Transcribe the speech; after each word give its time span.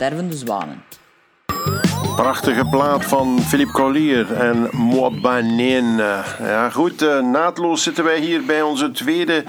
Stervende 0.00 0.34
Zwanen. 0.34 0.80
Prachtige 2.20 2.64
plaat 2.64 3.04
van 3.04 3.40
Philippe 3.40 3.72
Collier 3.72 4.32
en 4.32 4.68
Moabaneen. 4.72 5.96
Ja, 6.38 6.70
goed, 6.70 7.02
uh, 7.02 7.20
naadloos 7.20 7.82
zitten 7.82 8.04
wij 8.04 8.20
hier 8.20 8.44
bij 8.44 8.62
onze 8.62 8.90
tweede 8.90 9.44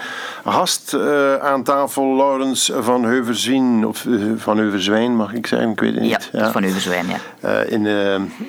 gast 0.46 0.94
uh, 0.94 1.36
aan 1.36 1.63
tafel, 1.63 2.15
Laurens 2.15 2.71
van 2.79 3.04
Heuverzwijn. 3.04 3.86
Of 3.86 4.05
uh, 4.05 4.31
van 4.38 4.57
Heuverzwijn, 4.57 5.15
mag 5.15 5.34
ik 5.34 5.47
zeggen, 5.47 5.70
ik 5.70 5.79
weet 5.79 5.93
het 5.93 6.02
niet. 6.02 6.29
Ja, 6.31 6.39
ja. 6.39 6.52
van 6.52 6.63
Heuverzwijn, 6.63 7.05
ja. 7.41 7.49
in, 7.61 7.86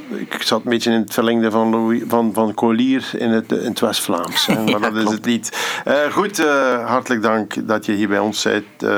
ik 0.09 0.43
zat 0.43 0.65
een 0.65 0.71
beetje 0.71 0.91
in 0.91 1.01
het 1.01 1.15
verlengde 1.15 1.51
van, 1.51 1.71
Louis, 1.71 2.03
van, 2.09 2.31
van 2.35 2.55
Collier 2.55 3.11
in 3.17 3.31
het, 3.31 3.53
in 3.53 3.69
het 3.69 3.81
West-Vlaams. 3.81 4.47
maar 4.47 4.69
ja, 4.69 4.79
dat 4.79 4.97
is 4.97 5.11
het 5.11 5.25
niet. 5.25 5.77
goed, 6.11 6.45
hartelijk 6.85 7.23
dank 7.23 7.69
dat 7.69 7.87
je 7.87 7.93
hier 7.93 8.09
bij 8.09 8.19
ons 8.19 8.43
bent 8.43 8.93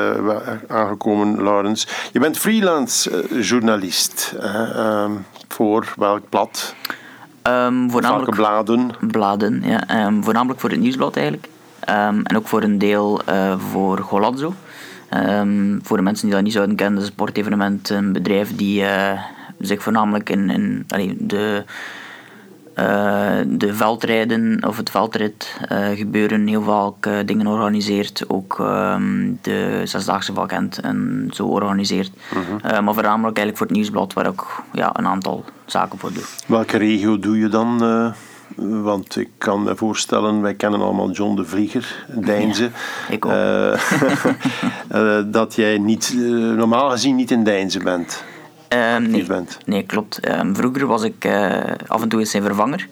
aangekomen, 0.69 1.43
Laurens. 1.43 1.87
Je 2.13 2.21
bent 2.21 2.39
freelance 2.39 3.25
journalist. 3.41 4.35
Voor 5.49 5.95
welk 5.97 6.29
blad? 6.29 6.75
Um, 7.43 7.91
voornamelijk 7.91 8.37
welke 8.37 8.65
bladen? 8.65 8.91
Bladen, 9.01 9.63
ja. 9.65 10.07
Um, 10.07 10.25
voornamelijk 10.25 10.61
voor 10.61 10.71
het 10.71 10.81
nieuwsblad 10.81 11.17
eigenlijk. 11.17 11.49
Um, 11.89 12.23
en 12.23 12.37
ook 12.37 12.49
voor 12.49 12.63
een 12.63 12.79
deel 12.79 13.21
uh, 13.29 13.59
voor 13.59 13.99
Golazzo. 13.99 14.55
voor 15.83 15.97
de 15.97 16.03
mensen 16.03 16.27
die 16.27 16.35
dat 16.35 16.45
niet 16.45 16.53
zouden 16.53 16.77
kennen, 16.77 17.01
is 17.01 17.07
een 17.07 17.13
sportevenement 17.13 17.89
een 17.89 18.13
bedrijf 18.13 18.57
die 18.57 18.83
uh, 18.83 19.21
zich 19.59 19.83
voornamelijk 19.83 20.31
in, 20.31 20.51
in 20.51 20.85
allee, 20.89 21.17
de 21.19 21.65
uh, 22.79 23.41
de 23.47 23.75
veldrijden 23.75 24.67
of 24.67 24.77
het 24.77 24.91
veldrit 24.91 25.59
uh, 25.73 25.89
gebeuren 25.89 26.47
heel 26.47 26.63
vaak 26.63 27.07
uh, 27.07 27.19
dingen 27.27 27.47
organiseert. 27.47 28.25
Ook 28.29 28.59
um, 28.59 29.39
de 29.43 29.81
Zesdaagse 29.85 30.33
Vakent 30.33 30.79
en 30.79 31.29
zo 31.33 31.47
organiseert. 31.47 32.11
-huh. 32.29 32.81
maar 32.81 32.95
voornamelijk 32.95 33.37
eigenlijk 33.37 33.57
voor 33.57 33.67
het 33.67 33.77
nieuwsblad 33.77 34.13
waar 34.13 34.27
ik 34.27 34.43
ja, 34.73 34.91
een 34.93 35.07
aantal 35.07 35.45
zaken 35.67 35.99
voor 35.99 36.13
doe. 36.13 36.23
Welke 36.47 36.77
regio 36.77 37.19
doe 37.19 37.39
je 37.39 37.49
dan? 37.49 37.79
Want 38.57 39.17
ik 39.17 39.29
kan 39.39 39.63
me 39.63 39.77
voorstellen, 39.77 40.41
wij 40.41 40.55
kennen 40.55 40.81
allemaal 40.81 41.11
John 41.11 41.37
de 41.37 41.45
Vlieger, 41.45 42.07
Deinze. 42.09 42.63
Ja, 42.63 42.71
ik 43.15 43.25
ook. 43.27 43.33
dat 45.33 45.55
jij 45.55 45.79
niet, 45.79 46.15
normaal 46.57 46.91
gezien 46.91 47.17
niet 47.17 47.31
in 47.31 47.45
Deinze 47.45 47.79
bent. 47.79 48.25
Um, 48.75 49.11
nee, 49.11 49.27
nee, 49.67 49.83
klopt. 49.83 50.29
Um, 50.29 50.57
vroeger 50.57 50.87
was 50.87 51.03
ik 51.03 51.25
uh, 51.25 51.59
af 51.87 52.03
en 52.03 52.09
toe 52.09 52.21
eens 52.21 52.31
zijn 52.31 52.43
vervanger. 52.43 52.89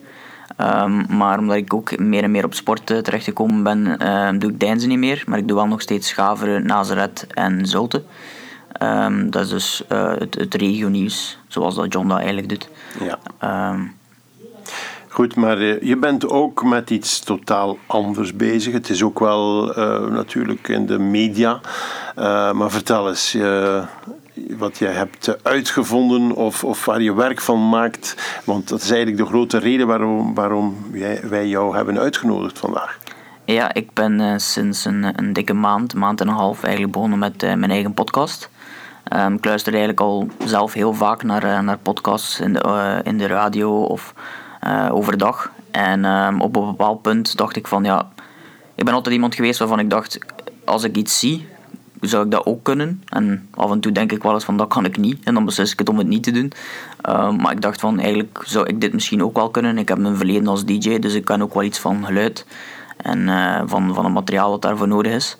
Um, 0.58 1.16
maar 1.16 1.38
omdat 1.38 1.56
ik 1.56 1.74
ook 1.74 1.98
meer 1.98 2.22
en 2.22 2.30
meer 2.30 2.44
op 2.44 2.54
sport 2.54 2.90
uh, 2.90 2.98
terechtgekomen 2.98 3.62
ben, 3.62 4.38
doe 4.38 4.50
ik 4.50 4.60
Deinzen 4.60 4.88
niet 4.88 4.98
meer. 4.98 5.22
Maar 5.26 5.38
ik 5.38 5.48
doe 5.48 5.56
wel 5.56 5.66
nog 5.66 5.80
steeds 5.80 6.08
Schaveren, 6.08 6.66
Nazareth 6.66 7.26
en 7.34 7.66
Zulte. 7.66 8.02
dat 9.24 9.42
is 9.44 9.48
dus 9.48 9.82
uh, 9.92 10.12
het, 10.18 10.34
het 10.34 10.54
regionieuws, 10.54 11.38
zoals 11.48 11.74
dat 11.74 11.92
John 11.92 12.08
dat 12.08 12.18
eigenlijk 12.18 12.48
doet. 12.48 12.68
Ja. 13.00 13.76
Goed, 15.08 15.36
maar 15.36 15.84
je 15.84 15.96
bent 15.96 16.28
ook 16.28 16.64
met 16.64 16.90
iets 16.90 17.18
totaal 17.18 17.78
anders 17.86 18.36
bezig. 18.36 18.72
Het 18.72 18.88
is 18.88 19.02
ook 19.02 19.18
wel 19.18 19.66
natuurlijk 20.10 20.68
in 20.68 20.86
de 20.86 20.98
media. 20.98 21.60
maar 22.52 22.70
vertel 22.70 23.08
eens, 23.08 23.36
wat 24.34 24.78
jij 24.78 24.92
hebt 24.92 25.44
uitgevonden 25.44 26.32
of, 26.32 26.64
of 26.64 26.84
waar 26.84 27.02
je 27.02 27.14
werk 27.14 27.40
van 27.40 27.68
maakt. 27.68 28.16
Want 28.44 28.68
dat 28.68 28.82
is 28.82 28.90
eigenlijk 28.90 29.22
de 29.22 29.28
grote 29.28 29.58
reden 29.58 29.86
waarom, 29.86 30.34
waarom 30.34 30.76
wij 31.22 31.48
jou 31.48 31.76
hebben 31.76 31.98
uitgenodigd 31.98 32.58
vandaag. 32.58 32.98
Ja, 33.44 33.74
ik 33.74 33.92
ben 33.92 34.20
uh, 34.20 34.34
sinds 34.36 34.84
een, 34.84 35.12
een, 35.16 35.32
dikke 35.32 35.52
maand, 35.52 35.94
maand 35.94 36.20
en 36.20 36.28
een 36.28 36.34
half 36.34 36.62
eigenlijk 36.62 36.92
begonnen 36.92 37.18
met 37.18 37.42
uh, 37.42 37.54
mijn 37.54 37.70
eigen 37.70 37.94
podcast. 37.94 38.50
Um, 39.16 39.34
ik 39.34 39.44
luister 39.44 39.72
eigenlijk 39.72 40.00
al 40.00 40.28
zelf 40.44 40.72
heel 40.72 40.94
vaak 40.94 41.22
naar, 41.22 41.64
naar 41.64 41.78
podcasts 41.78 42.40
in 42.40 42.52
de, 42.52 43.00
in 43.04 43.18
de 43.18 43.26
radio 43.26 43.82
of 43.82 44.14
overdag. 44.90 45.50
En 45.70 46.04
um, 46.04 46.40
op 46.40 46.56
een 46.56 46.66
bepaald 46.66 47.02
punt 47.02 47.36
dacht 47.36 47.56
ik 47.56 47.66
van 47.66 47.84
ja, 47.84 48.08
ik 48.74 48.84
ben 48.84 48.94
altijd 48.94 49.14
iemand 49.14 49.34
geweest 49.34 49.58
waarvan 49.58 49.78
ik 49.78 49.90
dacht, 49.90 50.18
als 50.64 50.84
ik 50.84 50.96
iets 50.96 51.18
zie, 51.18 51.48
zou 52.10 52.24
ik 52.24 52.30
dat 52.30 52.46
ook 52.46 52.62
kunnen. 52.62 53.02
En 53.08 53.48
af 53.50 53.70
en 53.70 53.80
toe 53.80 53.92
denk 53.92 54.12
ik 54.12 54.22
wel 54.22 54.34
eens 54.34 54.44
van 54.44 54.56
dat 54.56 54.68
kan 54.68 54.84
ik 54.84 54.96
niet. 54.96 55.24
En 55.24 55.34
dan 55.34 55.44
beslis 55.44 55.72
ik 55.72 55.78
het 55.78 55.88
om 55.88 55.98
het 55.98 56.06
niet 56.06 56.22
te 56.22 56.30
doen. 56.30 56.52
Uh, 57.08 57.30
maar 57.30 57.52
ik 57.52 57.60
dacht 57.60 57.80
van 57.80 57.98
eigenlijk 57.98 58.42
zou 58.44 58.66
ik 58.66 58.80
dit 58.80 58.92
misschien 58.92 59.22
ook 59.22 59.36
wel 59.36 59.50
kunnen. 59.50 59.78
Ik 59.78 59.88
heb 59.88 59.98
een 59.98 60.16
verleden 60.16 60.46
als 60.46 60.64
DJ, 60.64 60.98
dus 60.98 61.14
ik 61.14 61.24
kan 61.24 61.42
ook 61.42 61.54
wel 61.54 61.62
iets 61.62 61.78
van 61.78 62.04
geluid. 62.04 62.46
En 62.96 63.18
uh, 63.18 63.62
van, 63.66 63.94
van 63.94 64.04
het 64.04 64.14
materiaal 64.14 64.50
dat 64.50 64.62
daarvoor 64.62 64.88
nodig 64.88 65.12
is. 65.12 65.36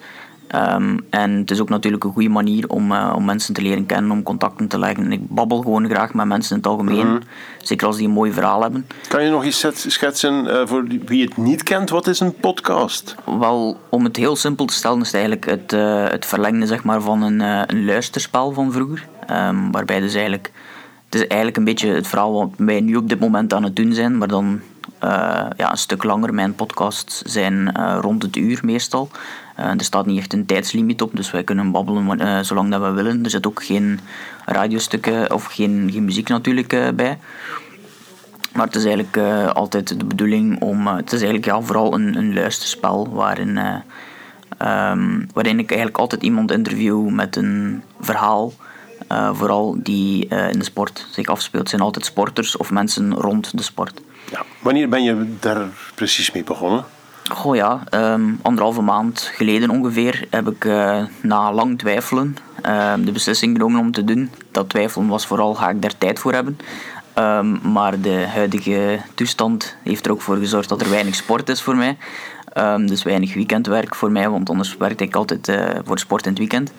Um, 0.55 1.01
en 1.11 1.31
het 1.31 1.51
is 1.51 1.61
ook 1.61 1.69
natuurlijk 1.69 2.05
een 2.05 2.13
goede 2.13 2.29
manier 2.29 2.69
om, 2.69 2.93
uh, 2.93 3.13
om 3.17 3.25
mensen 3.25 3.55
te 3.55 3.63
leren 3.63 3.87
kennen, 3.87 4.11
om 4.11 4.23
contacten 4.23 4.69
te 4.69 4.79
leggen. 4.79 5.05
En 5.05 5.13
ik 5.13 5.29
babbel 5.29 5.61
gewoon 5.61 5.89
graag 5.89 6.15
met 6.15 6.27
mensen 6.27 6.51
in 6.51 6.57
het 6.57 6.67
algemeen, 6.67 7.07
-hmm. 7.07 7.21
zeker 7.63 7.87
als 7.87 7.97
die 7.97 8.07
een 8.07 8.13
mooi 8.13 8.33
verhaal 8.33 8.63
hebben. 8.63 8.87
Kan 9.09 9.25
je 9.25 9.31
nog 9.31 9.45
eens 9.45 9.67
schetsen 9.87 10.45
uh, 10.45 10.67
voor 10.67 10.85
wie 11.07 11.25
het 11.25 11.37
niet 11.37 11.63
kent, 11.63 11.91
wat 11.91 12.07
is 12.07 12.21
een 12.21 12.35
podcast? 12.35 13.15
Wel, 13.39 13.81
om 13.89 14.05
het 14.05 14.17
heel 14.17 14.37
simpel 14.37 14.65
te 14.65 14.75
stellen, 14.75 15.01
is 15.01 15.07
het 15.07 15.15
eigenlijk 15.15 15.45
het, 15.45 15.73
uh, 15.73 16.09
het 16.09 16.27
verlengde 16.27 16.67
zeg 16.67 16.85
maar, 16.85 17.01
van 17.01 17.23
een, 17.23 17.41
een 17.41 17.85
luisterspel 17.85 18.53
van 18.53 18.73
vroeger. 18.73 19.07
Um, 19.31 19.73
waarbij 19.73 20.01
dus 20.01 20.13
eigenlijk, 20.13 20.51
het 21.05 21.15
is 21.15 21.27
eigenlijk 21.27 21.57
een 21.57 21.65
beetje 21.65 21.89
het 21.89 22.07
verhaal 22.07 22.33
wat 22.33 22.51
wij 22.57 22.81
nu 22.81 22.97
op 22.97 23.09
dit 23.09 23.21
moment 23.21 23.55
aan 23.55 23.65
het 23.65 23.77
doen 23.77 23.93
zijn, 23.93 24.19
maar 24.19 24.29
dan 24.29 24.61
ja, 25.57 25.71
een 25.71 25.77
stuk 25.77 26.03
langer. 26.03 26.35
Mijn 26.35 26.55
podcasts 26.55 27.23
zijn 27.23 27.77
rond 28.01 28.23
het 28.23 28.37
uur 28.37 28.61
meestal. 28.63 29.11
Uh, 29.59 29.67
er 29.67 29.85
staat 29.85 30.07
niet 30.07 30.19
echt 30.19 30.33
een 30.33 30.47
tijdslimiet 30.47 31.03
op, 31.03 31.17
dus 31.17 31.31
wij 31.31 31.45
kunnen 31.45 31.71
babbelen 31.71 32.45
zolang 32.45 32.71
dat 32.71 32.81
we 32.81 32.91
willen. 32.91 33.25
Er 33.25 33.31
zit 33.31 33.47
ook 33.47 33.65
geen 33.65 34.01
radiostukken 34.47 35.33
of 35.33 35.45
geen, 35.45 35.91
geen 35.93 36.05
muziek 36.05 36.29
natuurlijk 36.29 36.69
bij. 36.97 37.19
Maar 38.53 38.67
het 38.67 38.75
is 38.75 38.85
eigenlijk 38.85 39.17
altijd 39.53 39.99
de 39.99 40.05
bedoeling 40.05 40.61
om. 40.61 40.87
het 40.87 41.13
is 41.13 41.23
eigenlijk 41.23 41.45
ja, 41.45 41.61
vooral 41.61 41.95
een, 41.95 42.17
een 42.17 42.35
luisterspel 42.35 43.09
waarin, 43.11 43.57
um, 43.57 45.27
waarin 45.33 45.59
ik 45.59 45.69
eigenlijk 45.69 45.99
altijd 45.99 46.23
iemand 46.23 46.51
interview 46.51 47.09
met 47.09 47.37
een 47.37 47.83
verhaal. 48.01 48.53
vooral 49.33 49.77
die 49.79 50.27
in 50.29 50.59
de 50.59 50.65
sport 50.65 51.07
zich 51.11 51.27
afspeelt. 51.27 51.69
Zijn 51.69 51.83
altijd 51.83 52.05
sporters 52.05 52.57
of 52.57 52.71
mensen 52.71 53.15
rond 53.15 53.57
de 53.57 53.63
sport. 53.63 54.01
Ja. 54.31 54.45
Wanneer 54.61 54.89
ben 54.89 55.03
je 55.03 55.37
daar 55.41 55.69
precies 55.95 56.33
mee 56.33 56.45
begonnen? 56.45 56.85
Goh 57.31 57.57
ja, 57.57 57.83
um, 57.91 58.39
anderhalve 58.43 58.81
maand 58.81 59.31
geleden 59.35 59.71
ongeveer 59.71 60.27
heb 60.31 60.49
ik 60.49 60.65
uh, 60.65 61.03
na 61.21 61.53
lang 61.53 61.79
twijfelen 61.79 62.37
uh, 62.67 62.95
de 63.05 63.13
beslissing 63.13 63.57
genomen 63.57 63.81
om 63.81 63.93
te 63.93 64.05
doen. 64.05 64.31
Dat 64.51 64.69
twijfelen 64.69 65.07
was 65.07 65.27
vooral, 65.27 65.55
ga 65.55 65.71
ik 65.71 65.83
daar 65.83 65.99
tijd 65.99 66.19
voor 66.19 66.33
hebben? 66.33 66.59
Um, 67.19 67.73
maar 67.73 68.01
de 68.01 68.27
huidige 68.35 69.01
toestand 69.15 69.77
heeft 69.83 70.07
er 70.07 70.13
ook 70.13 70.23
voor 70.23 70.37
gezorgd 70.37 70.69
dat 70.69 70.81
er 70.81 70.91
weinig 70.91 71.15
sport 71.15 71.49
is 71.49 71.63
voor 71.63 71.77
mij. 71.77 71.97
Um, 72.57 72.87
dus 72.87 73.03
weinig 73.03 73.35
weekendwerk 73.35 73.95
voor 73.95 74.11
mij, 74.11 74.29
want 74.29 74.51
anders 74.51 74.77
werkte 74.77 75.05
ik 75.05 75.15
altijd 75.15 75.49
uh, 75.49 75.65
voor 75.85 75.99
sport 75.99 76.27
in 76.27 76.31
het 76.31 76.39
weekend. 76.39 76.73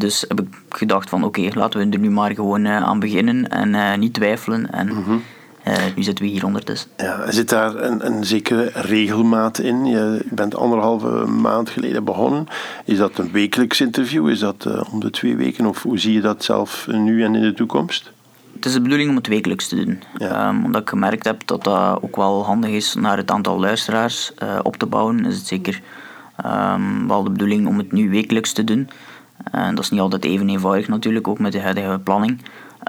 dus 0.00 0.24
heb 0.28 0.40
ik 0.40 0.46
gedacht 0.68 1.08
van 1.08 1.24
oké, 1.24 1.40
okay, 1.40 1.52
laten 1.54 1.80
we 1.80 1.92
er 1.92 1.98
nu 1.98 2.10
maar 2.10 2.34
gewoon 2.34 2.68
aan 2.68 2.98
beginnen 2.98 3.48
en 3.48 4.00
niet 4.00 4.14
twijfelen. 4.14 4.70
En, 4.70 4.86
mm 4.86 5.04
-hmm. 5.04 5.22
Uh, 5.68 5.74
nu 5.96 6.02
zitten 6.02 6.24
we 6.24 6.30
hier 6.30 6.44
ondertussen. 6.44 6.90
Ja, 6.96 7.30
zit 7.30 7.48
daar 7.48 7.76
een, 7.76 8.06
een 8.06 8.24
zekere 8.24 8.70
regelmaat 8.74 9.58
in? 9.58 9.84
Je 9.84 10.26
bent 10.30 10.56
anderhalve 10.56 11.08
maand 11.26 11.70
geleden 11.70 12.04
begonnen. 12.04 12.46
Is 12.84 12.98
dat 12.98 13.18
een 13.18 13.32
wekelijks 13.32 13.80
interview? 13.80 14.28
Is 14.28 14.38
dat 14.38 14.64
uh, 14.68 14.80
om 14.92 15.00
de 15.00 15.10
twee 15.10 15.36
weken? 15.36 15.66
Of 15.66 15.82
hoe 15.82 15.98
zie 15.98 16.12
je 16.12 16.20
dat 16.20 16.44
zelf 16.44 16.86
nu 16.90 17.24
en 17.24 17.34
in 17.34 17.42
de 17.42 17.54
toekomst? 17.54 18.12
Het 18.54 18.64
is 18.64 18.72
de 18.72 18.80
bedoeling 18.80 19.10
om 19.10 19.16
het 19.16 19.26
wekelijks 19.26 19.68
te 19.68 19.84
doen. 19.84 20.02
Ja. 20.18 20.48
Um, 20.48 20.64
omdat 20.64 20.82
ik 20.82 20.88
gemerkt 20.88 21.24
heb 21.24 21.46
dat 21.46 21.64
dat 21.64 22.02
ook 22.02 22.16
wel 22.16 22.44
handig 22.44 22.70
is 22.70 22.94
naar 22.94 23.16
het 23.16 23.30
aantal 23.30 23.60
luisteraars 23.60 24.32
uh, 24.42 24.58
op 24.62 24.76
te 24.76 24.86
bouwen. 24.86 25.24
Is 25.24 25.36
het 25.36 25.46
zeker 25.46 25.80
um, 26.46 27.08
wel 27.08 27.22
de 27.22 27.30
bedoeling 27.30 27.66
om 27.66 27.78
het 27.78 27.92
nu 27.92 28.10
wekelijks 28.10 28.52
te 28.52 28.64
doen. 28.64 28.88
dat 29.50 29.78
is 29.78 29.90
niet 29.90 30.00
altijd 30.00 30.24
even 30.24 30.48
eenvoudig 30.48 30.88
natuurlijk, 30.88 31.28
ook 31.28 31.38
met 31.38 31.52
de 31.52 31.60
huidige 31.60 32.00
planning. 32.04 32.40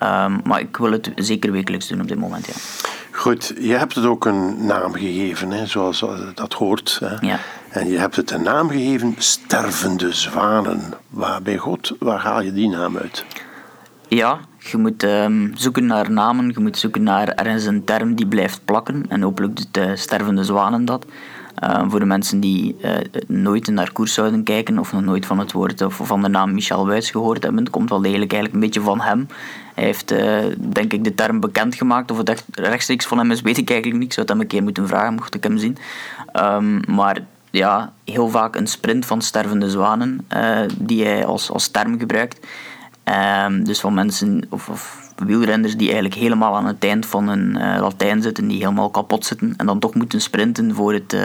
Um, 0.03 0.42
maar 0.44 0.59
ik 0.59 0.77
wil 0.77 0.92
het 0.92 1.12
zeker 1.15 1.51
wekelijks 1.51 1.88
doen 1.88 2.01
op 2.01 2.07
dit 2.07 2.19
moment, 2.19 2.45
ja. 2.45 2.53
Goed, 3.12 3.53
je 3.59 3.74
hebt 3.74 3.95
het 3.95 4.06
ook 4.06 4.25
een 4.25 4.65
naam 4.65 4.94
gegeven, 4.94 5.51
hè, 5.51 5.65
zoals 5.65 6.06
dat 6.33 6.53
hoort. 6.53 7.00
Hè. 7.03 7.27
Ja. 7.27 7.39
En 7.69 7.89
je 7.89 7.97
hebt 7.97 8.15
het 8.15 8.31
een 8.31 8.44
naam 8.44 8.69
gegeven, 8.69 9.15
Stervende 9.18 10.13
Zwanen. 10.13 10.94
Waar, 11.09 11.42
bij 11.42 11.57
God, 11.57 11.95
waar 12.00 12.19
haal 12.19 12.42
je 12.42 12.53
die 12.53 12.69
naam 12.69 12.97
uit? 12.97 13.25
Ja, 14.07 14.39
je 14.57 14.77
moet 14.77 15.03
um, 15.03 15.51
zoeken 15.56 15.86
naar 15.86 16.12
namen, 16.12 16.50
je 16.50 16.59
moet 16.59 16.77
zoeken 16.77 17.03
naar 17.03 17.27
ergens 17.27 17.65
een 17.65 17.83
term 17.83 18.15
die 18.15 18.27
blijft 18.27 18.65
plakken. 18.65 19.06
En 19.09 19.21
hopelijk 19.21 19.56
doet 19.56 19.68
de 19.71 19.95
Stervende 19.95 20.44
Zwanen 20.44 20.86
dat. 20.86 21.06
Uh, 21.63 21.84
voor 21.88 22.00
de 22.00 22.06
mensen 22.06 22.40
die 22.40 22.75
uh, 22.81 22.92
nooit 23.28 23.68
naar 23.68 23.92
koers 23.92 24.13
zouden 24.13 24.44
kijken 24.44 24.80
of 24.80 24.92
nog 24.92 25.02
nooit 25.02 25.25
van 25.25 25.40
het 25.40 25.52
woord 25.52 25.81
of 25.81 26.00
van 26.04 26.22
de 26.22 26.28
naam 26.28 26.54
Michel 26.54 26.88
Wuits 26.88 27.12
gehoord 27.12 27.44
hebben, 27.44 27.63
het 27.63 27.72
komt 27.72 27.90
wel 27.90 28.02
degelijk 28.02 28.34
eigenlijk 28.34 28.54
een 28.54 28.68
beetje 28.69 28.90
van 28.90 29.02
hem. 29.02 29.28
Hij 29.75 29.84
heeft, 29.84 30.12
uh, 30.12 30.44
denk 30.57 30.94
ik, 30.94 31.04
de 31.04 31.16
term 31.16 31.40
bekendgemaakt. 31.40 32.12
Of 32.12 32.18
het 32.18 32.30
echt 32.30 32.46
rechtstreeks 32.52 33.06
van 33.06 33.18
hem 33.18 33.31
is, 33.31 33.42
weet 33.42 33.57
ik 33.57 33.69
eigenlijk 33.69 34.00
niet. 34.00 34.07
Ik 34.07 34.13
zou 34.13 34.25
het 34.25 34.36
hem 34.36 34.44
een 34.44 34.48
keer 34.52 34.63
moeten 34.63 34.88
vragen, 34.88 35.13
mocht 35.13 35.36
ik 35.36 35.44
hem 35.44 35.57
zien. 35.57 35.78
Um, 36.34 36.80
maar 36.88 37.22
ja, 37.52 37.94
heel 38.04 38.30
vaak 38.30 38.56
een 38.56 38.68
sprint 38.68 39.06
van 39.06 39.22
stervende 39.22 39.69
zwanen 39.69 40.28
die 40.78 41.06
hij 41.06 41.25
als, 41.25 41.52
als 41.52 41.68
term 41.68 42.00
gebruikt. 42.00 42.48
Ehm, 43.06 43.63
dus 43.63 43.80
van 43.80 43.94
mensen 43.94 44.46
of, 44.50 44.69
of, 44.69 45.05
wielrenners 45.15 45.77
die 45.77 45.85
eigenlijk 45.85 46.15
helemaal 46.15 46.56
aan 46.56 46.65
het 46.65 46.83
eind 46.83 47.06
van 47.06 47.27
een 47.27 47.53
Latijn 47.79 48.21
zitten, 48.21 48.47
die 48.47 48.57
helemaal 48.57 48.89
kapot 48.89 49.25
zitten 49.25 49.53
en 49.57 49.65
dan 49.65 49.79
toch 49.79 49.94
moeten 49.94 50.21
sprinten 50.21 50.75
voor, 50.75 50.94
het, 50.94 51.17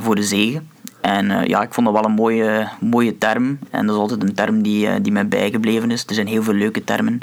voor 0.00 0.14
de 0.14 0.22
zegen. 0.22 0.68
En 1.00 1.48
ja, 1.48 1.62
ik 1.62 1.74
vond 1.74 1.86
dat 1.86 1.94
wel 1.94 2.04
een 2.04 2.12
mooie, 2.12 2.68
mooie 2.80 3.18
term. 3.18 3.58
En 3.70 3.86
dat 3.86 3.94
is 3.94 4.00
altijd 4.00 4.22
een 4.22 4.34
term 4.34 4.62
die, 4.62 5.00
die 5.00 5.12
mij 5.12 5.28
bijgebleven 5.28 5.90
is. 5.90 6.04
Er 6.06 6.14
zijn 6.14 6.26
heel 6.26 6.42
veel 6.42 6.54
leuke 6.54 6.84
termen 6.84 7.18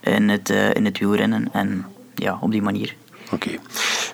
in 0.00 0.28
het, 0.28 0.50
in 0.72 0.84
het 0.84 0.98
wielrennen. 0.98 1.48
En 1.52 1.84
ja, 2.14 2.38
op 2.40 2.50
die 2.50 2.62
manier. 2.62 2.94
Oké. 3.34 3.50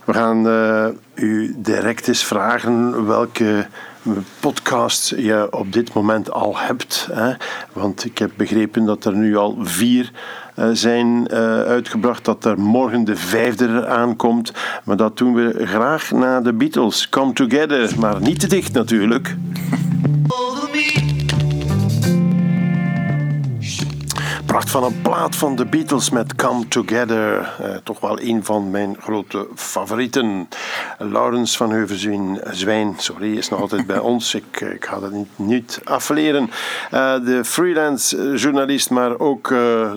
We 0.04 0.12
gaan 0.12 0.46
uh, 0.46 0.86
u 1.14 1.54
direct 1.56 2.08
eens 2.08 2.24
vragen 2.24 3.06
welke 3.06 3.66
podcast 4.40 5.08
je 5.16 5.48
op 5.50 5.72
dit 5.72 5.92
moment 5.92 6.30
al 6.30 6.58
hebt. 6.58 7.08
Hè? 7.12 7.32
Want 7.72 8.04
ik 8.04 8.18
heb 8.18 8.30
begrepen 8.36 8.84
dat 8.84 9.04
er 9.04 9.14
nu 9.14 9.36
al 9.36 9.58
vier 9.60 10.10
uh, 10.56 10.68
zijn 10.72 11.06
uh, 11.06 11.38
uitgebracht, 11.62 12.24
dat 12.24 12.44
er 12.44 12.58
morgen 12.58 13.04
de 13.04 13.16
vijfde 13.16 13.86
aankomt. 13.86 14.52
Maar 14.84 14.96
dat 14.96 15.16
doen 15.16 15.34
we 15.34 15.66
graag 15.66 16.10
na 16.10 16.40
de 16.40 16.52
Beatles. 16.52 17.08
Come 17.08 17.32
Together, 17.32 17.98
maar 17.98 18.20
niet 18.20 18.40
te 18.40 18.46
dicht 18.46 18.72
natuurlijk. 18.72 19.36
Pracht 24.50 24.70
van 24.70 24.84
een 24.84 25.02
plaat 25.02 25.36
van 25.36 25.56
de 25.56 25.66
Beatles 25.66 26.10
met 26.10 26.34
Come 26.34 26.68
Together. 26.68 27.54
Eh, 27.58 27.76
toch 27.84 28.00
wel 28.00 28.20
een 28.20 28.44
van 28.44 28.70
mijn 28.70 28.96
grote 29.00 29.48
favorieten. 29.54 30.48
Laurens 30.98 31.56
van 31.56 31.70
Heuvezwijn, 31.70 32.40
Zwijn, 32.50 32.94
sorry, 32.96 33.36
is 33.36 33.48
nog 33.48 33.60
altijd 33.60 33.86
bij 33.86 33.98
ons. 33.98 34.34
Ik, 34.40 34.60
ik 34.60 34.84
ga 34.84 35.00
dat 35.00 35.10
niet, 35.10 35.28
niet 35.36 35.80
afleren. 35.84 36.50
Uh, 36.94 37.24
de 37.24 37.44
freelance 37.44 38.32
journalist, 38.36 38.90
maar 38.90 39.18
ook 39.18 39.48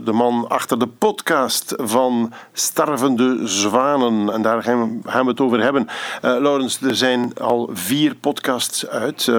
de 0.03 0.11
man 0.11 0.47
achter 0.49 0.79
de 0.79 0.87
podcast 0.87 1.73
van 1.77 2.33
Starvende 2.51 3.39
Zwanen. 3.43 4.33
En 4.33 4.41
daar 4.41 4.63
gaan 4.63 4.81
we, 4.81 5.09
gaan 5.09 5.23
we 5.23 5.31
het 5.31 5.41
over 5.41 5.61
hebben. 5.61 5.87
Laurens, 6.21 6.81
er 6.81 6.95
zijn 6.95 7.37
al 7.37 7.69
vier 7.73 8.15
podcasts 8.15 8.87
uit. 8.87 9.31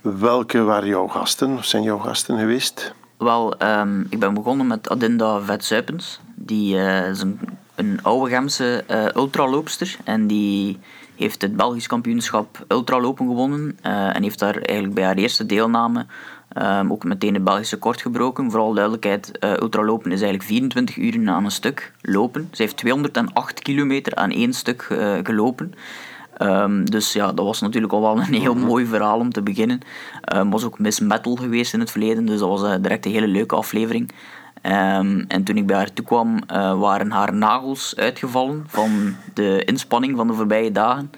welke 0.00 0.62
waren 0.62 0.88
jouw 0.88 1.06
gasten? 1.06 1.56
Of 1.56 1.64
zijn 1.64 1.82
jouw 1.82 1.98
gasten 1.98 2.38
geweest? 2.38 2.94
Wel, 3.16 3.62
um, 3.62 4.06
ik 4.10 4.18
ben 4.18 4.34
begonnen 4.34 4.66
met 4.66 4.88
Adinda 4.88 5.40
Vetsuipens. 5.40 6.20
Die 6.34 6.74
uh, 6.74 7.08
is 7.08 7.20
een, 7.20 7.40
een 7.74 7.98
oude 8.02 8.30
Gemse 8.30 8.84
uh, 8.90 9.06
ultraloopster. 9.14 9.96
En 10.04 10.26
die 10.26 10.78
heeft 11.16 11.42
het 11.42 11.56
Belgisch 11.56 11.86
kampioenschap 11.86 12.64
ultralopen 12.68 13.26
gewonnen. 13.26 13.78
Uh, 13.86 14.16
en 14.16 14.22
heeft 14.22 14.38
daar 14.38 14.56
eigenlijk 14.56 14.94
bij 14.94 15.04
haar 15.04 15.16
eerste 15.16 15.46
deelname 15.46 16.06
um, 16.62 16.92
ook 16.92 17.04
meteen 17.04 17.34
het 17.34 17.44
Belgische 17.44 17.78
kort 17.78 18.00
gebroken. 18.00 18.50
Vooral 18.50 18.74
duidelijkheid, 18.74 19.38
ultralopen 19.40 20.12
is 20.12 20.20
eigenlijk 20.20 20.48
24 20.48 20.96
uur 20.96 21.28
aan 21.28 21.44
een 21.44 21.50
stuk 21.50 21.92
lopen. 22.00 22.48
Ze 22.52 22.62
heeft 22.62 22.76
208 22.76 23.62
kilometer 23.62 24.14
aan 24.14 24.30
één 24.30 24.52
stuk 24.52 24.82
gelopen. 25.22 25.74
Um, 26.42 26.90
dus 26.90 27.12
ja, 27.12 27.32
dat 27.32 27.44
was 27.44 27.60
natuurlijk 27.60 27.92
al 27.92 28.00
wel 28.00 28.18
een 28.18 28.34
heel 28.34 28.54
mooi 28.54 28.86
verhaal 28.86 29.18
om 29.18 29.32
te 29.32 29.42
beginnen. 29.42 29.80
Um, 30.36 30.50
was 30.50 30.64
ook 30.64 30.78
Miss 30.78 31.00
Metal 31.00 31.34
geweest 31.34 31.74
in 31.74 31.80
het 31.80 31.90
verleden, 31.90 32.26
dus 32.26 32.38
dat 32.38 32.48
was 32.48 32.62
uh, 32.62 32.74
direct 32.80 33.06
een 33.06 33.12
hele 33.12 33.26
leuke 33.28 33.54
aflevering. 33.54 34.10
Um, 34.62 35.24
en 35.28 35.44
toen 35.44 35.56
ik 35.56 35.66
bij 35.66 35.76
haar 35.76 35.92
toe 35.92 36.04
kwam, 36.04 36.38
uh, 36.52 36.78
waren 36.78 37.10
haar 37.10 37.34
nagels 37.34 37.96
uitgevallen 37.96 38.64
van 38.66 39.16
de 39.34 39.64
inspanning 39.64 40.16
van 40.16 40.26
de 40.26 40.34
voorbije 40.34 40.72
dagen. 40.72 41.10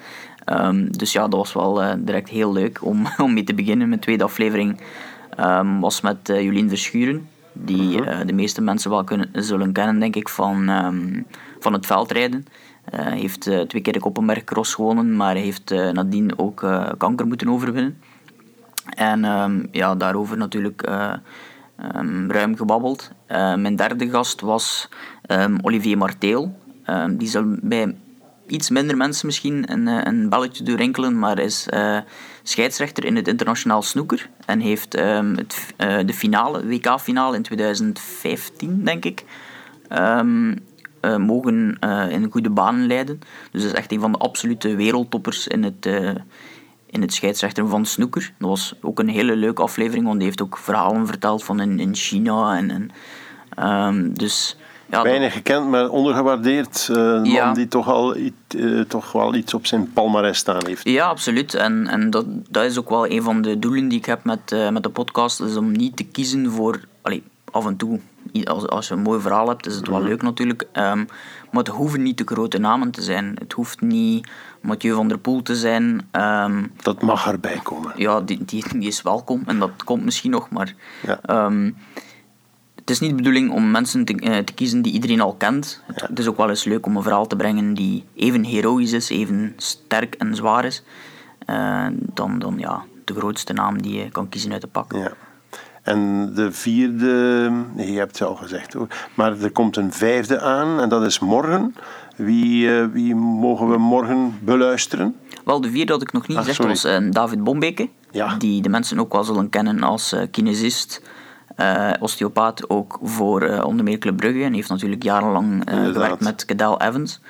dus 0.90 1.12
ja, 1.12 1.28
dat 1.28 1.38
was 1.38 1.52
wel 1.52 1.82
uh, 1.82 1.92
direct 1.98 2.28
heel 2.28 2.52
leuk 2.52 2.84
om, 2.84 3.06
om 3.24 3.32
mee 3.32 3.44
te 3.44 3.54
beginnen. 3.54 3.88
Mijn 3.88 4.00
tweede 4.00 4.24
aflevering 4.24 4.80
was 5.80 6.00
met 6.00 6.18
Jolien 6.24 6.68
Verschuren, 6.68 7.28
die 7.64 8.00
mhm. 8.00 8.26
de 8.26 8.32
meeste 8.32 8.62
mensen 8.62 8.90
wel 8.90 9.04
kunnen, 9.04 9.28
zullen 9.32 9.72
kennen, 9.72 9.98
denk 9.98 10.16
ik, 10.16 10.28
van, 10.28 10.70
van 11.58 11.72
het 11.72 11.86
veldrijden. 11.86 12.46
Hij 12.90 13.14
uh, 13.14 13.20
heeft 13.20 13.46
uh, 13.46 13.60
twee 13.60 13.82
keer 13.82 13.92
de 13.92 14.00
Koppenberg 14.00 14.44
Cross 14.44 14.74
gewonnen, 14.74 15.16
maar 15.16 15.34
hij 15.34 15.42
heeft 15.42 15.70
nadien 15.70 16.38
ook 16.38 16.66
kanker 16.98 17.26
moeten 17.26 17.48
overwinnen. 17.48 17.98
En 18.96 19.24
um, 19.24 19.68
ja, 19.70 19.94
daarover 19.94 20.36
natuurlijk 20.36 20.88
um, 21.96 22.30
ruim 22.30 22.56
gebabbeld. 22.56 23.10
mijn 23.56 23.76
derde 23.76 24.10
gast 24.10 24.40
was 24.40 24.88
Olivier 25.62 25.98
Marteel. 25.98 26.58
die 27.10 27.28
zal 27.28 27.44
bij 27.62 27.94
iets 28.46 28.70
minder 28.70 28.96
mensen 28.96 29.26
misschien 29.26 29.72
een, 29.72 29.86
een 29.86 30.28
belletje 30.28 30.64
doorrinkelen, 30.64 31.18
maar 31.18 31.38
is 31.38 31.66
scheidsrechter 32.42 33.04
in 33.04 33.16
het 33.16 33.28
internationaal 33.28 33.82
snoeker. 33.82 34.28
En 34.46 34.60
heeft 34.60 34.92
het, 35.36 35.74
de 36.06 36.14
finale, 36.14 36.66
WK-finale 36.66 37.36
in 37.36 37.42
2015, 37.42 38.84
denk 38.84 39.04
ik, 39.04 39.24
uh, 41.06 41.16
mogen 41.16 41.76
uh, 41.84 42.10
in 42.10 42.30
goede 42.30 42.50
banen 42.50 42.86
leiden. 42.86 43.20
Dus 43.50 43.64
is 43.64 43.72
echt 43.72 43.92
een 43.92 44.00
van 44.00 44.12
de 44.12 44.18
absolute 44.18 44.76
wereldtoppers 44.76 45.48
in 45.48 45.62
het, 45.62 45.86
uh, 45.86 46.10
in 46.86 47.00
het 47.00 47.12
scheidsrechten 47.12 47.68
van 47.68 47.86
snoeker. 47.86 48.32
Dat 48.38 48.48
was 48.48 48.74
ook 48.80 48.98
een 48.98 49.08
hele 49.08 49.36
leuke 49.36 49.62
aflevering, 49.62 50.04
want 50.04 50.16
die 50.16 50.26
heeft 50.26 50.42
ook 50.42 50.58
verhalen 50.58 51.06
verteld 51.06 51.44
van 51.44 51.60
in, 51.60 51.80
in 51.80 51.94
China. 51.94 52.56
En, 52.56 52.70
en, 52.70 52.90
um, 53.68 54.18
dus, 54.18 54.56
ja, 54.86 55.02
Weinig 55.02 55.32
gekend, 55.32 55.68
maar 55.68 55.88
ondergewaardeerd. 55.88 56.88
een 56.92 57.24
ja. 57.24 57.44
man 57.44 57.54
die 57.54 57.68
toch, 57.68 57.88
al, 57.88 58.16
toch 58.88 59.12
wel 59.12 59.34
iets 59.34 59.54
op 59.54 59.66
zijn 59.66 59.92
palmarès 59.92 60.38
staan 60.38 60.66
heeft. 60.66 60.88
Ja, 60.88 61.06
absoluut. 61.06 61.54
En, 61.54 61.86
en 61.86 62.10
dat, 62.10 62.24
dat 62.48 62.64
is 62.64 62.78
ook 62.78 62.88
wel 62.88 63.10
een 63.10 63.22
van 63.22 63.42
de 63.42 63.58
doelen 63.58 63.88
die 63.88 63.98
ik 63.98 64.06
heb 64.06 64.24
met, 64.24 64.70
met 64.70 64.82
de 64.82 64.90
podcast. 64.90 65.40
is 65.40 65.56
om 65.56 65.72
niet 65.72 65.96
te 65.96 66.04
kiezen 66.04 66.50
voor... 66.50 66.80
Allee, 67.02 67.22
af 67.50 67.66
en 67.66 67.76
toe 67.76 68.00
als, 68.44 68.66
als 68.66 68.88
je 68.88 68.94
een 68.94 69.02
mooi 69.02 69.20
verhaal 69.20 69.48
hebt, 69.48 69.66
is 69.66 69.76
het 69.76 69.88
wel 69.88 69.98
mhm. 69.98 70.08
leuk 70.08 70.22
natuurlijk. 70.22 70.66
Um, 70.72 71.06
maar 71.50 71.64
het 71.64 71.68
hoeven 71.68 72.02
niet 72.02 72.18
de 72.18 72.24
grote 72.26 72.58
namen 72.58 72.90
te 72.90 73.02
zijn. 73.02 73.36
Het 73.38 73.52
hoeft 73.52 73.80
niet 73.80 74.28
Mathieu 74.60 74.94
van 74.94 75.08
der 75.08 75.18
Poel 75.18 75.42
te 75.42 75.56
zijn. 75.56 76.08
Um, 76.12 76.72
dat 76.82 77.02
mag 77.02 77.26
erbij 77.26 77.60
komen. 77.62 77.92
Ja, 77.96 78.20
die, 78.20 78.44
die, 78.44 78.64
die, 78.68 78.88
is 78.88 79.02
welkom 79.02 79.42
en 79.46 79.58
dat 79.58 79.84
komt 79.84 80.04
misschien 80.04 80.30
nog, 80.30 80.50
maar... 80.50 80.74
Ja. 81.06 81.46
Um, 81.46 81.76
het 82.86 82.94
is 82.94 83.00
niet 83.00 83.10
de 83.10 83.16
bedoeling 83.16 83.50
om 83.50 83.70
mensen 83.70 84.04
te, 84.04 84.12
uh, 84.20 84.36
te 84.38 84.52
kiezen 84.52 84.82
die 84.82 84.92
iedereen 84.92 85.20
al 85.20 85.34
kent. 85.34 85.82
Het, 85.86 86.00
ja. 86.00 86.06
het, 86.06 86.18
is 86.18 86.26
ook 86.26 86.36
wel 86.36 86.48
eens 86.48 86.64
leuk 86.64 86.86
om 86.86 86.96
een 86.96 87.02
verhaal 87.02 87.26
te 87.26 87.36
brengen 87.36 87.74
die 87.74 88.04
even 88.14 88.44
heroïs 88.44 88.92
is, 88.92 89.10
even 89.10 89.52
sterk 89.56 90.14
en 90.14 90.34
zwaar 90.34 90.64
is. 90.64 90.82
Uh, 91.50 91.86
dan, 91.92 92.38
dan 92.38 92.54
ja, 92.58 92.84
de 93.04 93.14
grootste 93.14 93.52
naam 93.52 93.82
die 93.82 93.96
je 93.96 94.10
kan 94.10 94.28
kiezen 94.28 94.52
uit 94.52 94.60
de 94.60 94.66
pak. 94.66 94.92
Ja. 94.92 95.12
En 95.82 96.30
de 96.34 96.52
vierde, 96.52 97.52
je 97.76 97.82
hebt 97.82 98.18
het 98.18 98.28
al 98.28 98.34
gezegd 98.34 98.72
hoor. 98.72 98.88
Maar 99.14 99.40
er 99.40 99.50
komt 99.50 99.76
een 99.76 99.92
vijfde 99.92 100.40
aan 100.40 100.80
en 100.80 100.88
dat 100.88 101.04
is 101.04 101.18
morgen. 101.18 101.74
Wie, 102.16 102.66
uh, 102.66 102.86
wie 102.92 103.14
mogen 103.14 103.70
we 103.70 103.78
morgen 103.78 104.38
beluisteren? 104.42 105.16
Wel, 105.44 105.60
de 105.60 105.70
vierde 105.70 105.92
had 105.92 106.02
ik 106.02 106.12
nog 106.12 106.28
niet 106.28 106.36
ah, 106.36 106.44
gezegd, 106.44 106.82
was 106.82 107.10
David 107.10 107.44
Bombeke. 107.44 107.88
Ja. 108.10 108.36
Die 108.36 108.62
de 108.62 108.68
mensen 108.68 109.00
ook 109.00 109.12
wel 109.12 109.24
zullen 109.24 109.50
kennen 109.50 109.82
als 109.82 110.14
uh, 111.56 111.66
kinesist, 111.66 112.00
osteopaat, 112.00 112.70
ook 112.70 112.98
voor 113.02 113.62
onder 113.62 113.84
meer 113.84 113.98
Club 113.98 114.16
Brugge. 114.16 114.42
En 114.42 114.52
heeft 114.52 114.68
natuurlijk 114.68 115.02
jarenlang 115.02 115.62
gewerkt 115.66 116.20
met 116.20 116.44
Cadel 116.44 116.80
Evans. 116.80 117.20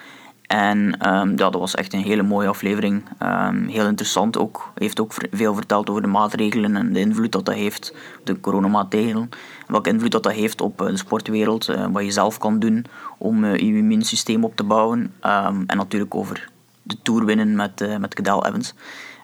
En 0.46 1.08
um, 1.08 1.30
ja, 1.30 1.50
dat 1.50 1.54
was 1.54 1.74
echt 1.74 1.92
een 1.92 2.02
hele 2.02 2.22
mooie 2.22 2.48
aflevering. 2.48 3.04
Um, 3.22 3.66
heel 3.68 3.86
interessant 3.86 4.38
ook. 4.38 4.72
Heeft 4.74 5.00
ook 5.00 5.14
veel 5.30 5.54
verteld 5.54 5.90
over 5.90 6.02
de 6.02 6.08
maatregelen 6.08 6.76
en 6.76 6.92
de 6.92 7.00
invloed 7.00 7.32
dat 7.32 7.44
dat 7.44 7.54
heeft, 7.54 7.94
de 8.24 8.40
coronamaatregelen. 8.40 9.28
Welke 9.66 9.90
invloed 9.90 10.10
dat 10.10 10.22
dat 10.22 10.32
heeft 10.32 10.60
op 10.60 10.80
eh, 10.80 10.86
de 10.86 10.96
sportwereld, 10.96 11.68
uh, 11.68 11.86
wat 11.92 12.04
je 12.04 12.10
zelf 12.10 12.38
kan 12.38 12.58
doen 12.58 12.84
om 13.18 13.44
uh, 13.44 13.56
je 13.56 13.76
immuunsysteem 13.76 14.44
op 14.44 14.56
te 14.56 14.64
bouwen. 14.64 14.98
Um, 14.98 15.64
en 15.66 15.76
natuurlijk 15.76 16.14
over 16.14 16.48
de 16.82 16.96
Tour 17.02 17.24
winnen 17.24 17.54
met, 17.54 17.80
uh, 17.80 17.96
met 17.96 18.14
Cadel 18.14 18.46
Evans. 18.46 18.74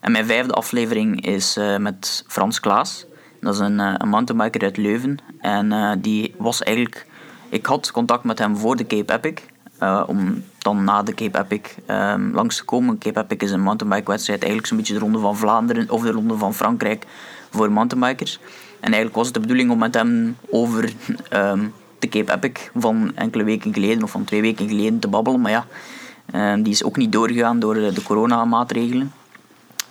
En 0.01 0.13
mijn 0.13 0.27
vijfde 0.27 0.53
aflevering 0.53 1.27
is 1.27 1.59
met 1.79 2.25
Frans 2.29 2.61
Klaas. 2.61 3.07
Dat 3.43 3.55
is 3.55 3.61
een, 3.61 3.79
een 3.79 4.09
mountainbiker 4.09 4.63
uit 4.63 4.77
Leuven. 4.77 5.19
En 5.39 5.99
die 6.01 6.35
was 6.39 6.63
eigenlijk... 6.63 7.07
Ik 7.49 7.67
had 7.67 7.91
contact 7.91 8.25
met 8.25 8.39
hem 8.39 8.57
voor 8.57 8.77
de 8.77 8.87
Cape 8.87 9.13
Epic. 9.13 9.43
om 10.07 10.43
dan 10.59 10.85
na 10.85 11.03
de 11.03 11.15
Cape 11.15 11.39
Epic 11.39 11.75
um, 11.87 12.35
langs 12.35 12.57
te 12.57 12.65
komen. 12.65 12.99
Cape 12.99 13.21
Epic 13.21 13.39
is 13.39 13.51
een 13.51 13.63
mountainbike 13.63 14.11
wedstrijd, 14.11 14.41
eigenlijk 14.41 14.69
zo'n 14.69 14.79
beetje 14.79 14.95
de 14.95 15.01
Ronde 15.01 15.19
van 15.19 15.37
Vlaanderen 15.37 15.91
of 15.91 16.03
de 16.03 16.11
Ronde 16.11 16.37
van 16.37 16.55
Frankrijk 16.55 17.07
voor 17.51 17.73
mountainbikers. 17.73 18.39
En 18.81 18.93
eigenlijk 18.93 19.15
was 19.15 19.25
het 19.25 19.35
de 19.35 19.41
bedoeling 19.41 19.71
om 19.71 19.79
met 19.79 19.95
hem 19.95 20.37
over 20.51 20.93
um, 21.33 21.73
de 21.99 22.09
Cape 22.09 22.33
Epic 22.33 22.71
van 22.75 23.13
enkele 23.15 23.45
weken 23.45 23.75
geleden 23.75 24.03
of 24.03 24.11
van 24.11 24.25
twee 24.25 24.41
weken 24.41 24.69
geleden 24.69 24.99
te 24.99 25.09
babbelen. 25.09 25.41
Maar 25.41 25.51
ja, 25.51 25.67
um, 26.35 26.63
die 26.63 26.73
is 26.73 26.85
ook 26.85 26.97
niet 26.97 27.13
doorgegaan 27.13 27.59
door 27.59 27.75
de 27.75 28.03
coronamaatregelen. 28.03 29.13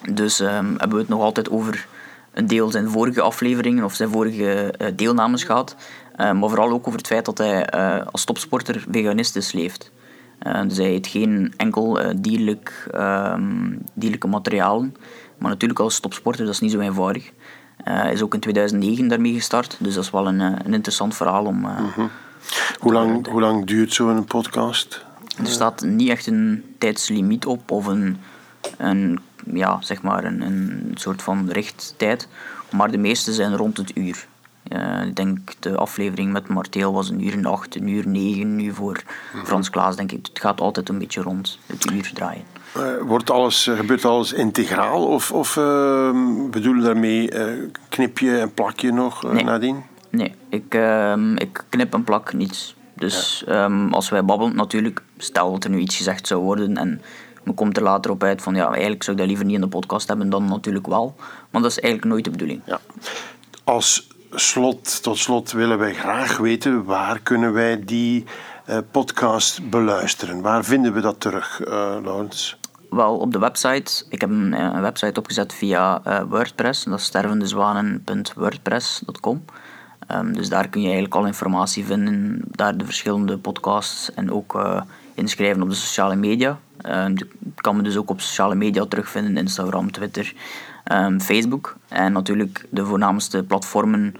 Dus 0.09 0.37
hebben 0.37 0.89
we 0.89 0.97
het 0.97 1.07
nog 1.07 1.21
altijd 1.21 1.49
over 1.49 1.87
een 2.33 2.47
deel 2.47 2.71
zijn 2.71 2.89
vorige 2.89 3.21
afleveringen 3.21 3.83
of 3.83 3.95
zijn 3.95 4.09
vorige 4.09 4.73
uh, 4.77 4.87
deelnames 4.95 5.43
gehad. 5.43 5.75
Uh, 6.17 6.31
maar 6.31 6.49
vooral 6.49 6.69
ook 6.71 6.87
over 6.87 6.99
het 6.99 7.07
feit 7.07 7.25
dat 7.25 7.37
hij 7.37 7.73
uh, 7.75 8.05
als 8.11 8.23
topsporter 8.23 8.85
veganistisch 8.91 9.51
leeft. 9.51 9.91
Dus 10.67 10.77
hij 10.77 10.93
eet 10.93 11.07
geen 11.07 11.53
enkel 11.57 11.99
dierlijk, 12.15 12.87
um, 12.95 13.79
dierlijke 13.93 14.27
materialen. 14.27 14.95
Maar 15.37 15.49
natuurlijk 15.49 15.79
als 15.79 15.99
topsporter, 15.99 16.45
dat 16.45 16.53
is 16.53 16.59
niet 16.59 16.71
zo 16.71 16.79
eenvoudig. 16.79 17.31
Uh, 17.87 18.11
is 18.11 18.21
ook 18.21 18.33
in 18.33 18.39
2009 18.39 19.07
daarmee 19.07 19.33
gestart. 19.33 19.77
Dus 19.79 19.93
dat 19.93 20.03
is 20.03 20.11
wel 20.11 20.27
een, 20.27 20.39
een 20.39 20.73
interessant 20.73 21.15
verhaal 21.15 21.45
om. 21.45 21.59
Mhm. 21.59 22.07
hoe, 22.79 22.93
lang, 22.93 23.27
hoe 23.27 23.41
lang 23.41 23.65
duurt 23.65 23.93
zo'n 23.93 24.25
podcast? 24.25 25.05
Er 25.37 25.47
staat 25.47 25.81
niet 25.81 26.09
echt 26.09 26.27
een 26.27 26.63
tijdslimiet 26.77 27.45
op 27.45 27.71
of 27.71 27.85
een, 27.85 28.17
een, 28.81 29.19
ja, 29.53 29.77
zeg 29.81 30.01
maar 30.01 30.23
een, 30.23 30.41
een 30.41 30.91
soort 30.93 31.21
van 31.21 31.49
richttijd. 31.49 32.27
Maar 32.71 32.91
de 32.91 32.97
meeste 32.97 33.33
zijn 33.33 33.55
rond 33.55 33.77
het 33.77 33.97
uur. 33.97 34.27
Uh, 34.69 35.05
ik 35.05 35.15
denk 35.15 35.39
de 35.59 35.75
aflevering 35.75 36.31
met 36.31 36.47
Marteel 36.47 36.93
was 36.93 37.09
een 37.09 37.25
uur 37.25 37.33
en 37.33 37.45
acht, 37.45 37.75
een 37.75 37.87
uur 37.87 38.07
negen. 38.07 38.55
Nu 38.55 38.73
voor 38.73 39.03
mhm. 39.33 39.45
Frans 39.45 39.69
Klaas 39.69 39.95
denk 39.95 40.11
ik, 40.11 40.25
het 40.25 40.39
gaat 40.39 40.61
altijd 40.61 40.89
een 40.89 40.97
beetje 40.97 41.21
rond 41.21 41.59
het 41.65 41.91
uur 41.91 42.11
draaien. 42.13 42.43
Uh, 42.77 42.83
wordt 43.01 43.29
alles, 43.29 43.69
gebeurt 43.75 44.05
alles 44.05 44.33
integraal 44.33 45.07
of, 45.07 45.31
of 45.31 45.55
uh, 45.55 46.11
bedoel 46.49 46.75
je 46.75 46.81
daarmee 46.81 47.33
uh, 47.33 47.69
knip 47.89 48.19
je 48.19 48.37
en 48.37 48.53
plak 48.53 48.79
je 48.79 48.91
nog 48.91 49.23
nee. 49.23 49.43
nadien? 49.43 49.83
Nee, 50.09 50.35
ik, 50.49 50.75
ehm, 50.75 51.35
ik 51.35 51.63
knip 51.69 51.93
en 51.93 52.03
plak 52.03 52.33
niets. 52.33 52.75
Dus 52.95 53.43
ehm, 53.47 53.93
als 53.93 54.09
wij 54.09 54.25
babbelen, 54.25 54.55
natuurlijk, 54.55 55.01
stel 55.17 55.51
dat 55.51 55.63
er 55.63 55.69
nu 55.69 55.79
iets 55.79 55.97
gezegd 55.97 56.27
zou 56.27 56.41
worden 56.41 56.77
en 56.77 57.01
me 57.43 57.53
komt 57.53 57.77
er 57.77 57.83
later 57.83 58.11
op 58.11 58.23
uit 58.23 58.41
van 58.41 58.55
ja, 58.55 58.69
eigenlijk 58.69 59.03
zou 59.03 59.15
ik 59.15 59.21
dat 59.21 59.27
liever 59.27 59.45
niet 59.45 59.55
in 59.55 59.61
de 59.61 59.67
podcast 59.67 60.07
hebben, 60.07 60.29
dan 60.29 60.45
natuurlijk 60.45 60.87
wel. 60.87 61.15
Maar 61.49 61.61
dat 61.61 61.71
is 61.71 61.79
eigenlijk 61.79 62.13
nooit 62.13 62.23
de 62.23 62.31
bedoeling. 62.31 62.61
Ja. 62.65 62.79
Als 63.63 64.07
slot, 64.31 65.03
tot 65.03 65.17
slot 65.17 65.51
willen 65.51 65.77
wij 65.77 65.93
graag 65.93 66.37
weten 66.37 66.83
waar 66.83 67.19
kunnen 67.19 67.53
wij 67.53 67.83
die 67.85 68.25
uh, 68.69 68.77
podcast 68.91 69.69
beluisteren? 69.69 70.41
Waar 70.41 70.63
vinden 70.63 70.93
we 70.93 71.01
dat 71.01 71.19
terug, 71.19 71.61
uh, 71.61 71.67
Laurens? 72.03 72.59
Wel, 72.89 73.17
op 73.17 73.31
de 73.31 73.39
website. 73.39 74.05
Ik 74.09 74.21
heb 74.21 74.29
een, 74.29 74.53
eh, 74.53 74.79
website 74.79 75.19
opgezet 75.19 75.53
via 75.53 76.01
WordPress. 76.29 76.83
Dat 76.83 76.99
is 76.99 77.05
stervendezwanen.wordpress.com. 77.05 79.45
Um, 80.11 80.33
dus 80.33 80.49
daar 80.49 80.69
kun 80.69 80.81
je 80.81 80.85
eigenlijk 80.85 81.15
al 81.15 81.25
informatie 81.25 81.85
vinden. 81.85 82.41
Daar 82.47 82.77
de 82.77 82.85
verschillende 82.85 83.37
podcasts 83.37 84.13
en 84.13 84.31
ook 84.31 84.83
inschrijven 85.13 85.61
op 85.61 85.69
de 85.69 85.75
sociale 85.75 86.15
media. 86.15 86.59
Je 86.83 87.27
kan 87.55 87.75
me 87.75 87.81
dus 87.81 87.97
ook 87.97 88.09
op 88.09 88.21
sociale 88.21 88.55
media 88.55 88.85
terugvinden. 88.85 89.37
Instagram, 89.37 89.91
Twitter, 89.91 90.33
um, 90.91 91.21
Facebook. 91.21 91.75
En 91.87 92.11
natuurlijk 92.13 92.65
de 92.69 92.85
voornaamste 92.85 93.43
platformen 93.43 94.15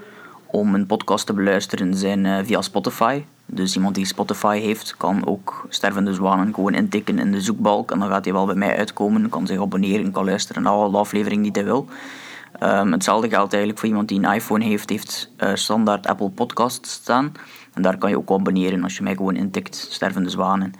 om 0.45 0.75
een 0.75 0.85
podcast 0.85 1.25
te 1.25 1.33
beluisteren 1.33 1.95
zijn 1.95 2.25
uh, 2.25 2.37
via 2.43 2.61
Spotify. 2.61 3.23
Dus 3.45 3.75
iemand 3.75 3.95
die 3.95 4.05
Spotify 4.05 4.59
heeft, 4.59 4.97
kan 4.97 5.25
ook 5.27 5.65
Stervende 5.69 6.13
Zwanen 6.13 6.53
gewoon 6.53 6.73
intikken 6.73 7.19
in 7.19 7.31
de 7.31 7.41
zoekbalk. 7.41 7.91
En 7.91 7.99
dan 7.99 8.09
gaat 8.09 8.23
hij 8.23 8.33
wel 8.33 8.45
bij 8.45 8.55
mij 8.55 8.77
uitkomen, 8.77 9.29
kan 9.29 9.47
zich 9.47 9.61
abonneren, 9.61 10.11
kan 10.11 10.25
luisteren 10.25 10.63
naar 10.63 10.73
alle 10.73 10.97
afleveringen 10.97 11.43
die 11.43 11.51
hij 11.51 11.63
wil. 11.63 11.87
Um, 12.63 12.91
hetzelfde 12.91 13.29
geldt 13.29 13.53
eigenlijk 13.53 13.79
voor 13.79 13.89
iemand 13.89 14.07
die 14.07 14.23
een 14.23 14.33
iPhone 14.33 14.65
heeft, 14.65 14.89
heeft 14.89 15.29
uh, 15.37 15.49
standaard 15.53 16.07
Apple 16.07 16.29
Podcasts 16.29 16.91
staan. 16.91 17.31
En 17.73 17.81
daar 17.81 17.97
kan 17.97 18.09
je 18.09 18.17
ook 18.17 18.31
abonneren 18.31 18.83
als 18.83 18.97
je 18.97 19.03
mij 19.03 19.15
gewoon 19.15 19.35
intikt, 19.35 19.75
Stervende 19.75 20.29
Zwanen. 20.29 20.73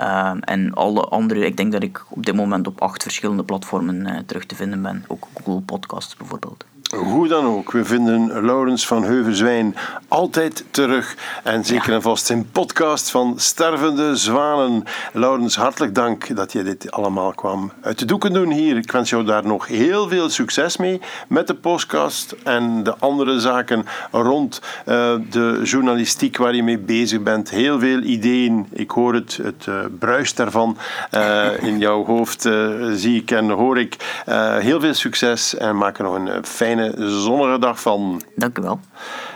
Um, 0.00 0.40
en 0.40 0.74
alle 0.74 1.04
andere, 1.04 1.46
ik 1.46 1.56
denk 1.56 1.72
dat 1.72 1.82
ik 1.82 2.04
op 2.08 2.26
dit 2.26 2.34
moment 2.34 2.66
op 2.66 2.80
acht 2.80 3.02
verschillende 3.02 3.44
platformen 3.44 4.06
uh, 4.06 4.18
terug 4.26 4.46
te 4.46 4.54
vinden 4.54 4.82
ben. 4.82 5.04
Ook 5.06 5.28
Google 5.34 5.60
Podcasts 5.60 6.16
bijvoorbeeld. 6.16 6.64
Hoe 7.02 7.28
dan 7.28 7.46
ook, 7.46 7.72
we 7.72 7.84
vinden 7.84 8.44
Laurens 8.44 8.86
van 8.86 9.04
Heuverzwijn 9.04 9.76
altijd 10.08 10.64
terug. 10.70 11.16
En 11.44 11.64
zeker 11.64 11.92
en 11.92 12.02
vast 12.02 12.30
in 12.30 12.50
podcast 12.50 13.10
van 13.10 13.34
Stervende 13.36 14.16
Zwanen. 14.16 14.84
Laurens, 15.12 15.56
hartelijk 15.56 15.94
dank 15.94 16.36
dat 16.36 16.52
je 16.52 16.62
dit 16.62 16.90
allemaal 16.90 17.32
kwam 17.32 17.72
uit 17.80 17.98
de 17.98 18.04
doeken 18.04 18.32
doen 18.32 18.50
hier. 18.50 18.76
Ik 18.76 18.92
wens 18.92 19.10
jou 19.10 19.24
daar 19.24 19.46
nog 19.46 19.66
heel 19.66 20.08
veel 20.08 20.30
succes 20.30 20.76
mee 20.76 21.00
met 21.28 21.46
de 21.46 21.54
podcast 21.54 22.34
en 22.42 22.82
de 22.82 22.94
andere 22.98 23.40
zaken 23.40 23.84
rond 24.10 24.60
uh, 24.86 25.14
de 25.30 25.60
journalistiek 25.64 26.36
waar 26.36 26.54
je 26.54 26.62
mee 26.62 26.78
bezig 26.78 27.22
bent. 27.22 27.50
Heel 27.50 27.78
veel 27.78 28.00
ideeën. 28.00 28.66
Ik 28.72 28.90
hoor 28.90 29.14
het, 29.14 29.38
het 29.42 29.66
uh, 29.68 29.74
bruist 29.98 30.36
daarvan 30.36 30.76
uh, 31.14 31.62
in 31.62 31.78
jouw 31.78 32.04
hoofd, 32.04 32.48
zie 32.92 33.20
ik 33.20 33.30
en 33.30 33.50
hoor 33.50 33.78
ik. 33.78 34.22
heel 34.58 34.80
veel 34.80 34.94
succes 34.94 35.56
en 35.56 35.76
maak 35.76 35.98
er 35.98 36.04
nog 36.04 36.14
een 36.14 36.44
fijne 36.46 36.83
zonnige 36.96 37.58
dag 37.58 37.80
van. 37.80 38.22
Dank 38.34 38.58
u 38.58 38.62
wel. 38.62 38.80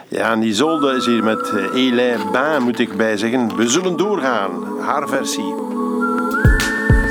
Ja, 0.09 0.31
en 0.31 0.41
die 0.41 0.55
Zolde 0.55 0.97
is 0.97 1.07
hier 1.07 1.25
met 1.25 1.53
Elay 1.75 2.17
Bain, 2.33 2.63
moet 2.63 2.79
ik 2.79 2.97
bij 2.97 3.17
zeggen. 3.17 3.57
We 3.57 3.69
zullen 3.69 3.97
doorgaan. 3.97 4.51
Haar 4.81 5.09
versie. 5.09 5.55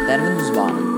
Stervende 0.03 0.43
zwanen. 0.53 0.96